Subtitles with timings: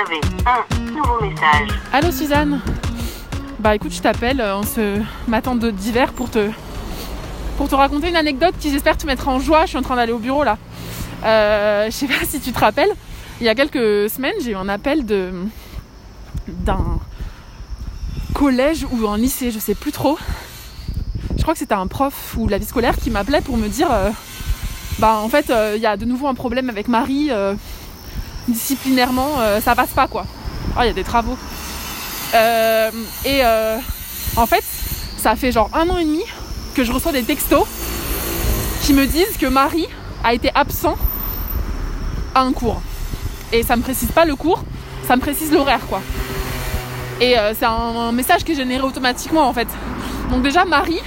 [0.00, 1.68] un nouveau message.
[1.92, 2.60] Allô Suzanne
[3.58, 6.50] Bah écoute, je t'appelle en ce matin d'hiver pour te,
[7.58, 9.62] pour te raconter une anecdote qui j'espère te mettra en joie.
[9.64, 10.56] Je suis en train d'aller au bureau là.
[11.24, 12.90] Euh, je sais pas si tu te rappelles,
[13.40, 15.32] il y a quelques semaines, j'ai eu un appel de
[16.48, 16.98] d'un
[18.32, 20.18] collège ou un lycée, je sais plus trop.
[21.36, 23.92] Je crois que c'était un prof ou la vie scolaire qui m'appelait pour me dire
[23.92, 24.08] euh,
[24.98, 27.54] bah en fait euh, il y a de nouveau un problème avec Marie euh,
[28.48, 30.26] disciplinairement ça passe pas quoi.
[30.76, 31.36] Ah il y a des travaux.
[32.34, 33.42] et
[34.36, 34.64] en fait
[35.18, 36.22] ça fait genre un an et demi
[36.74, 37.66] que je reçois des textos
[38.82, 39.86] qui me disent que Marie
[40.24, 40.96] a été absent
[42.34, 42.80] à un cours.
[43.52, 44.64] Et ça me précise pas le cours,
[45.06, 46.00] ça me précise l'horaire quoi.
[47.20, 49.68] Et euh, c'est un, message qui est généré automatiquement en fait.
[50.30, 51.00] Donc déjà Marie,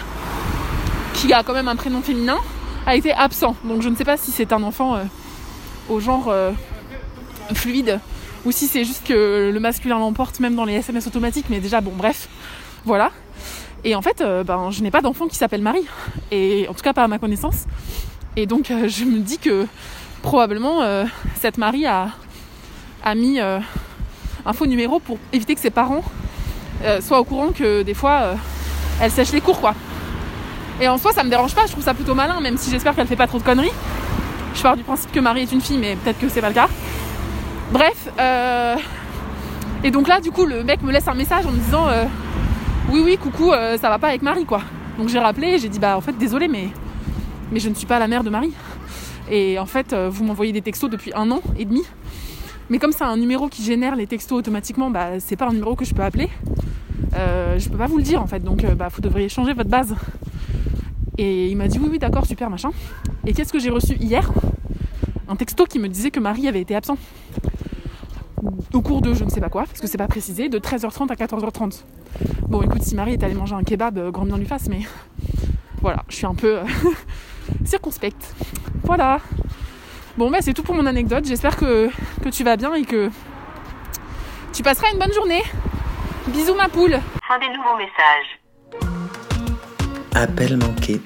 [1.14, 2.38] qui a quand même un prénom féminin,
[2.86, 3.56] a été absent.
[3.64, 5.04] Donc je ne sais pas si c'est un enfant euh,
[5.90, 6.52] au genre euh,
[7.56, 8.00] fluide
[8.46, 11.46] ou si c'est juste que le masculin l'emporte même dans les SMS automatiques.
[11.50, 12.28] Mais déjà bon bref,
[12.86, 13.12] voilà.
[13.86, 15.86] Et en fait, ben, je n'ai pas d'enfant qui s'appelle Marie.
[16.32, 17.66] Et en tout cas pas à ma connaissance.
[18.36, 19.66] Et donc je me dis que
[20.22, 21.06] probablement
[21.40, 22.10] cette Marie a,
[23.04, 23.40] a mis
[24.46, 26.04] un faux numéro pour éviter que ses parents
[26.84, 28.36] euh, soient au courant que des fois euh,
[29.02, 29.74] elle sèche les cours quoi.
[30.82, 32.96] Et en soi ça me dérange pas, je trouve ça plutôt malin, même si j'espère
[32.96, 33.72] qu'elle fait pas trop de conneries.
[34.56, 36.56] Je pars du principe que Marie est une fille, mais peut-être que c'est pas le
[36.56, 36.68] cas.
[37.74, 38.76] Bref, euh,
[39.84, 41.88] et donc là du coup le mec me laisse un message en me disant
[42.92, 44.62] oui oui coucou ça va pas avec Marie quoi.
[44.98, 46.70] Donc j'ai rappelé, j'ai dit bah en fait désolé mais
[47.54, 48.54] je ne suis pas la mère de Marie.
[49.30, 51.84] Et en fait vous m'envoyez des textos depuis un an et demi
[52.70, 55.76] mais comme c'est un numéro qui génère les textos automatiquement, bah, c'est pas un numéro
[55.76, 56.30] que je peux appeler.
[57.16, 59.54] Euh, je peux pas vous le dire en fait, donc euh, bah, vous devriez changer
[59.54, 59.96] votre base.
[61.18, 62.72] Et il m'a dit oui, oui, d'accord, super, machin.
[63.28, 64.32] Et qu'est-ce que j'ai reçu hier?
[65.28, 66.98] Un texto qui me disait que Marie avait été absent.
[68.74, 71.12] Au cours de je ne sais pas quoi, parce que c'est pas précisé, de 13h30
[71.12, 71.84] à 14h30.
[72.48, 74.82] Bon, écoute, si Marie est allée manger un kebab, euh, grand bien lui fasse, mais
[75.82, 76.60] voilà, je suis un peu
[77.66, 78.36] circonspecte.
[78.84, 79.20] Voilà.
[80.18, 81.26] Bon bah c'est tout pour mon anecdote.
[81.26, 81.90] J'espère que,
[82.22, 83.10] que tu vas bien et que
[84.54, 85.42] tu passeras une bonne journée.
[86.28, 87.00] Bisous ma poule.
[87.28, 88.40] Fin des nouveaux messages.
[90.14, 91.02] Appel manqué.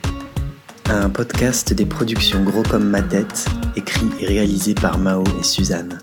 [0.89, 3.45] Un podcast des productions Gros comme ma tête,
[3.75, 5.99] écrit et réalisé par Mao et Suzanne.